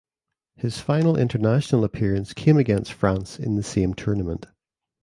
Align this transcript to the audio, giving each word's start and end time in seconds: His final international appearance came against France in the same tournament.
His 0.55 0.79
final 0.79 1.15
international 1.15 1.83
appearance 1.83 2.33
came 2.33 2.57
against 2.57 2.91
France 2.91 3.37
in 3.37 3.53
the 3.55 3.61
same 3.61 3.93
tournament. 3.93 4.47